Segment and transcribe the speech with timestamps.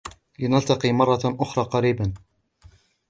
[0.39, 2.13] لنلتقي مرة أخرى قريباً.